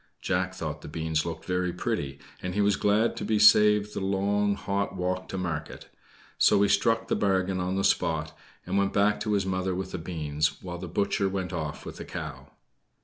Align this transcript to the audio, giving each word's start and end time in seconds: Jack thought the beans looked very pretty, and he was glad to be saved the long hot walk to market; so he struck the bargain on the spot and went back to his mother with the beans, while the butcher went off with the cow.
Jack 0.19 0.55
thought 0.55 0.81
the 0.81 0.87
beans 0.87 1.27
looked 1.27 1.45
very 1.45 1.71
pretty, 1.71 2.17
and 2.41 2.55
he 2.55 2.61
was 2.61 2.75
glad 2.75 3.15
to 3.15 3.23
be 3.23 3.37
saved 3.37 3.93
the 3.93 3.99
long 3.99 4.55
hot 4.55 4.95
walk 4.95 5.29
to 5.29 5.37
market; 5.37 5.89
so 6.39 6.59
he 6.63 6.67
struck 6.69 7.07
the 7.07 7.15
bargain 7.15 7.59
on 7.59 7.75
the 7.75 7.83
spot 7.83 8.35
and 8.65 8.79
went 8.79 8.93
back 8.93 9.19
to 9.19 9.33
his 9.33 9.45
mother 9.45 9.75
with 9.75 9.91
the 9.91 9.99
beans, 9.99 10.59
while 10.63 10.79
the 10.79 10.87
butcher 10.87 11.29
went 11.29 11.53
off 11.53 11.85
with 11.85 11.97
the 11.97 12.05
cow. 12.05 12.47